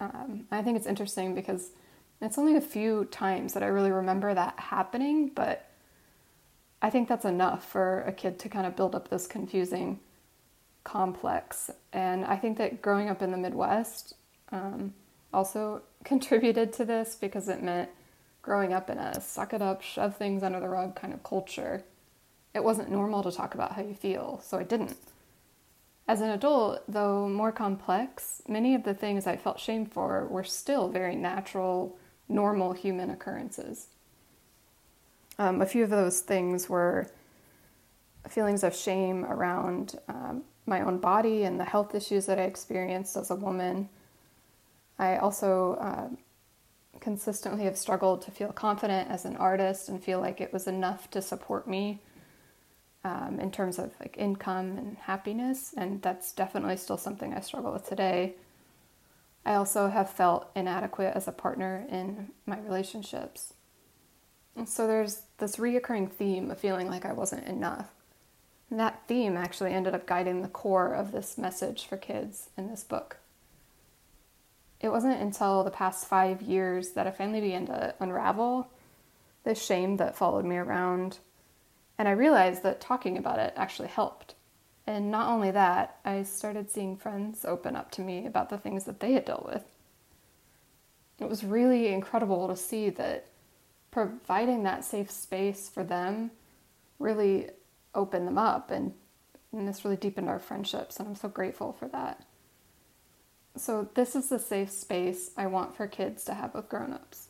[0.00, 1.70] Um, I think it's interesting because
[2.20, 5.69] it's only a few times that I really remember that happening, but
[6.82, 10.00] I think that's enough for a kid to kind of build up this confusing
[10.84, 11.70] complex.
[11.92, 14.14] And I think that growing up in the Midwest
[14.50, 14.94] um,
[15.32, 17.90] also contributed to this because it meant
[18.42, 21.84] growing up in a suck it up, shove things under the rug kind of culture.
[22.54, 24.96] It wasn't normal to talk about how you feel, so I didn't.
[26.08, 30.42] As an adult, though more complex, many of the things I felt shame for were
[30.42, 31.96] still very natural,
[32.28, 33.88] normal human occurrences.
[35.40, 37.10] Um, a few of those things were
[38.28, 43.16] feelings of shame around um, my own body and the health issues that I experienced
[43.16, 43.88] as a woman.
[44.98, 46.08] I also uh,
[47.00, 51.10] consistently have struggled to feel confident as an artist and feel like it was enough
[51.12, 52.00] to support me
[53.02, 57.72] um, in terms of like income and happiness, and that's definitely still something I struggle
[57.72, 58.34] with today.
[59.46, 63.54] I also have felt inadequate as a partner in my relationships.
[64.66, 67.88] So there's this reoccurring theme of feeling like I wasn't enough.
[68.70, 72.68] And that theme actually ended up guiding the core of this message for kids in
[72.68, 73.16] this book.
[74.80, 78.68] It wasn't until the past five years that I finally began to unravel
[79.44, 81.18] the shame that followed me around.
[81.98, 84.34] And I realized that talking about it actually helped.
[84.86, 88.84] And not only that, I started seeing friends open up to me about the things
[88.84, 89.64] that they had dealt with.
[91.18, 93.26] It was really incredible to see that
[93.90, 96.30] providing that safe space for them
[96.98, 97.48] really
[97.94, 98.92] opened them up and,
[99.52, 102.24] and this really deepened our friendships and i'm so grateful for that.
[103.56, 107.28] So this is the safe space i want for kids to have with grown-ups.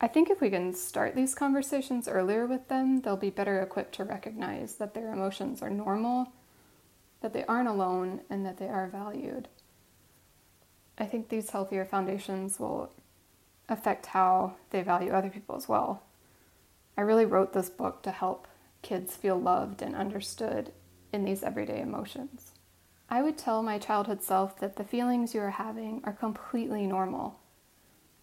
[0.00, 3.94] I think if we can start these conversations earlier with them they'll be better equipped
[3.96, 6.32] to recognize that their emotions are normal
[7.24, 9.48] that they aren't alone and that they are valued.
[10.98, 12.92] I think these healthier foundations will
[13.68, 16.02] affect how they value other people as well.
[16.96, 18.46] I really wrote this book to help
[18.82, 20.72] kids feel loved and understood
[21.12, 22.52] in these everyday emotions.
[23.08, 27.40] I would tell my childhood self that the feelings you are having are completely normal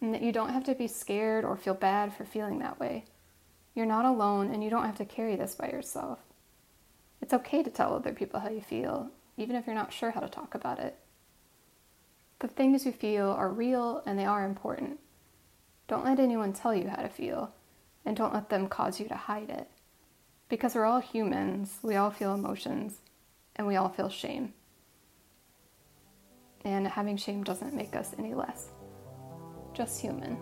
[0.00, 3.04] and that you don't have to be scared or feel bad for feeling that way.
[3.74, 6.18] You're not alone and you don't have to carry this by yourself.
[7.20, 10.20] It's okay to tell other people how you feel, even if you're not sure how
[10.20, 10.98] to talk about it.
[12.40, 14.98] The things you feel are real and they are important.
[15.92, 17.52] Don't let anyone tell you how to feel,
[18.06, 19.68] and don't let them cause you to hide it.
[20.48, 22.94] Because we're all humans, we all feel emotions,
[23.56, 24.54] and we all feel shame.
[26.64, 28.70] And having shame doesn't make us any less,
[29.74, 30.38] just human.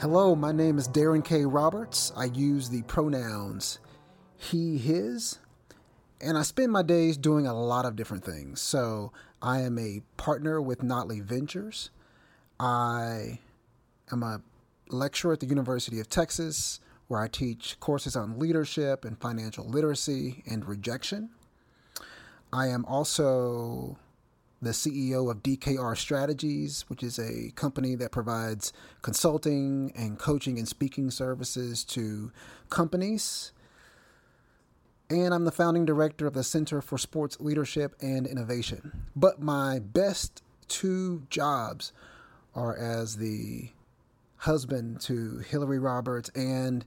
[0.00, 1.44] Hello, my name is Daron K.
[1.44, 2.10] Roberts.
[2.16, 3.80] I use the pronouns
[4.34, 5.38] he, his,
[6.22, 8.62] and I spend my days doing a lot of different things.
[8.62, 11.90] So, I am a partner with Notley Ventures.
[12.58, 13.40] I
[14.10, 14.40] am a
[14.88, 20.42] lecturer at the University of Texas, where I teach courses on leadership and financial literacy
[20.50, 21.28] and rejection.
[22.50, 23.98] I am also
[24.62, 30.68] the CEO of DKR Strategies, which is a company that provides consulting and coaching and
[30.68, 32.30] speaking services to
[32.68, 33.52] companies.
[35.08, 39.06] And I'm the founding director of the Center for Sports Leadership and Innovation.
[39.16, 41.92] But my best two jobs
[42.54, 43.70] are as the
[44.36, 46.84] husband to Hillary Roberts and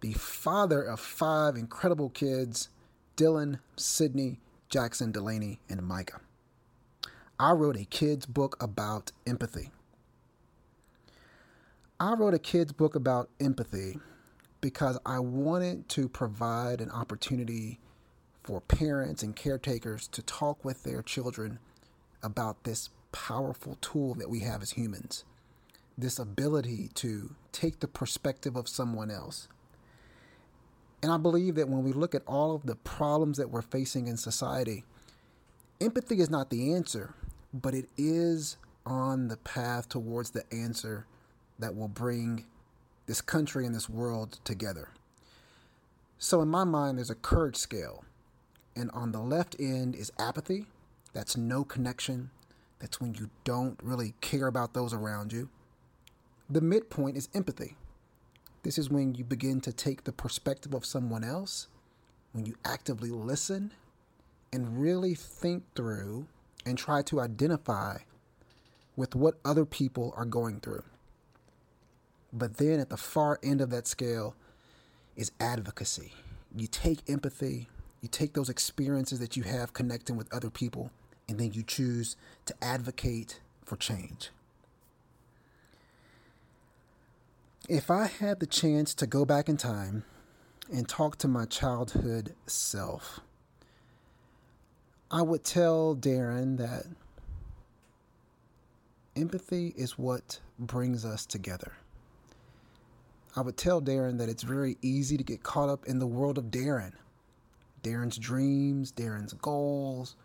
[0.00, 2.68] the father of five incredible kids
[3.16, 6.20] Dylan, Sydney, Jackson, Delaney, and Micah.
[7.38, 9.70] I wrote a kid's book about empathy.
[12.00, 13.98] I wrote a kid's book about empathy
[14.60, 17.78] because I wanted to provide an opportunity
[18.42, 21.58] for parents and caretakers to talk with their children
[22.22, 25.24] about this powerful tool that we have as humans
[25.98, 29.48] this ability to take the perspective of someone else.
[31.02, 34.06] And I believe that when we look at all of the problems that we're facing
[34.08, 34.84] in society,
[35.80, 37.14] empathy is not the answer,
[37.62, 41.06] but it is on the path towards the answer
[41.58, 42.44] that will bring
[43.06, 44.90] this country and this world together.
[46.18, 48.04] So, in my mind, there's a courage scale.
[48.74, 50.66] And on the left end is apathy.
[51.12, 52.30] That's no connection.
[52.78, 55.48] That's when you don't really care about those around you.
[56.50, 57.76] The midpoint is empathy.
[58.62, 61.68] This is when you begin to take the perspective of someone else,
[62.32, 63.72] when you actively listen
[64.52, 66.26] and really think through
[66.66, 67.98] and try to identify
[68.96, 70.82] with what other people are going through.
[72.32, 74.34] But then at the far end of that scale
[75.14, 76.12] is advocacy.
[76.54, 77.68] You take empathy,
[78.02, 80.90] you take those experiences that you have connecting with other people,
[81.28, 84.30] and then you choose to advocate for change.
[87.68, 90.04] If I had the chance to go back in time
[90.72, 93.20] and talk to my childhood self,
[95.10, 96.84] I would tell Daron that
[99.14, 101.74] empathy is what brings us together.
[103.36, 106.38] I would tell Daron that it's very easy to get caught up in the world
[106.38, 106.92] of Daron.
[107.84, 110.16] Daron's dreams, Daron's goals,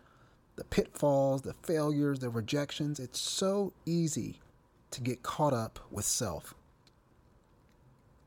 [0.56, 2.98] the pitfalls, the failures, the rejections.
[2.98, 4.40] It's so easy
[4.90, 6.54] to get caught up with self.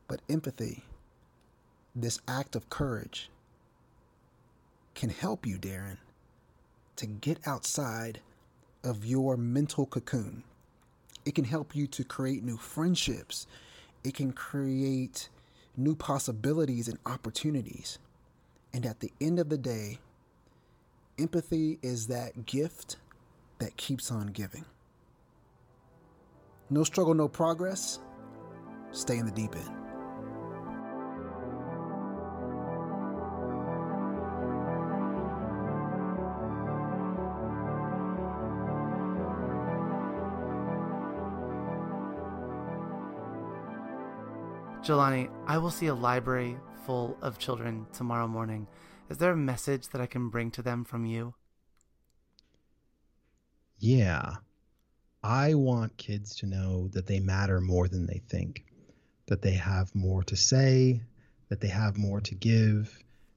[0.07, 0.85] But empathy,
[1.93, 3.29] this act of courage,
[4.93, 5.97] can help you, Daron,
[6.97, 8.21] to get outside
[8.83, 10.43] of your mental cocoon.
[11.25, 13.47] It can help you to create new friendships.
[14.03, 15.29] It can create
[15.75, 17.97] new possibilities and opportunities.
[18.73, 19.99] And at the end of the day,
[21.17, 22.97] empathy is that gift
[23.59, 24.65] that keeps on giving.
[26.69, 27.99] No struggle, no progress.
[28.91, 29.84] Stay in the deep end.
[44.85, 46.55] Jelani, I will see a library
[46.85, 48.67] full of children tomorrow morning.
[49.09, 51.33] Is there a message that I can bring to them from you?
[53.79, 54.35] Yeah.
[55.23, 58.63] I want kids to know that they matter more than they think,
[59.25, 61.01] that they have more to say,
[61.49, 62.95] that they have more to give,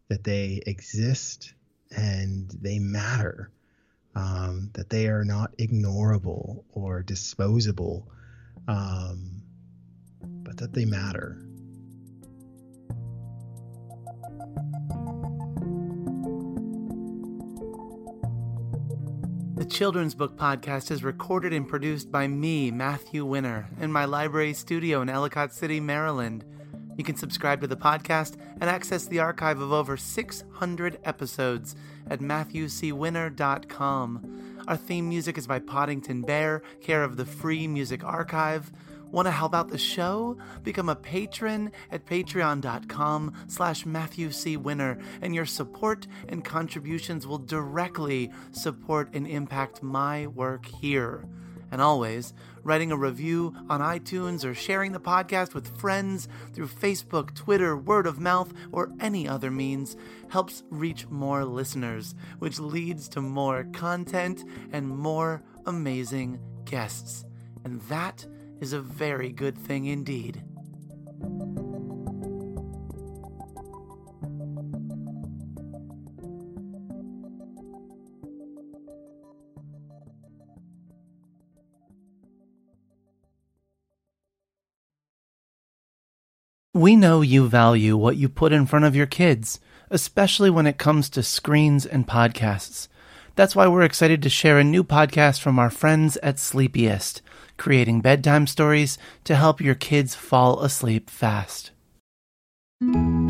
[0.08, 1.54] that they exist
[1.96, 3.50] and they matter,
[4.14, 8.06] um, that they are not ignorable or disposable.
[8.68, 9.44] Um,
[10.48, 11.44] but that they matter.
[19.56, 24.54] The Children's Book Podcast is recorded and produced by me, Matthew Winner, in my library
[24.54, 26.46] studio in Ellicott City, Maryland.
[26.96, 31.76] You can subscribe to the podcast and access the archive of over 600 episodes
[32.08, 34.54] at MatthewCWinner.com.
[34.66, 38.72] Our theme music is by Poddington Bear, care of the Free Music Archive.
[39.10, 40.36] Want to help out the show?
[40.62, 44.56] Become a patron at patreon.com slash Matthew C.
[44.56, 51.24] Winner, and your support and contributions will directly support and impact my work here.
[51.70, 52.32] And always,
[52.62, 58.06] writing a review on iTunes or sharing the podcast with friends through Facebook, Twitter, word
[58.06, 59.96] of mouth, or any other means
[60.28, 67.24] helps reach more listeners, which leads to more content and more amazing guests.
[67.64, 68.26] And that
[68.60, 70.42] is a very good thing indeed.
[86.74, 89.58] We know you value what you put in front of your kids,
[89.90, 92.86] especially when it comes to screens and podcasts.
[93.34, 97.20] That's why we're excited to share a new podcast from our friends at Sleepiest,
[97.58, 101.72] creating bedtime stories to help your kids fall asleep fast.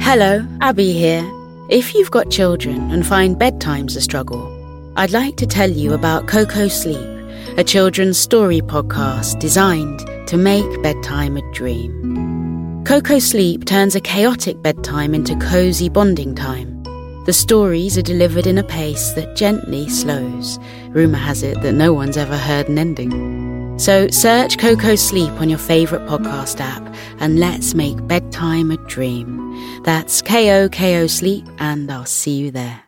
[0.00, 1.24] Hello, Abby here.
[1.70, 4.54] If you've got children and find bedtime's a struggle,
[4.96, 7.08] I'd like to tell you about Koko Sleep,
[7.56, 12.84] a children's story podcast designed to make bedtime a dream.
[12.86, 16.82] Koko Sleep turns a chaotic bedtime into cozy bonding time.
[17.24, 20.58] The stories are delivered in a pace that gently slows.
[20.88, 23.47] Rumour has it that no one's ever heard an ending.
[23.78, 26.82] So search Koko Sleep on your favourite podcast app
[27.20, 29.82] and let's make bedtime a dream.
[29.84, 32.88] That's K O K O Sleep, and I'll see you there.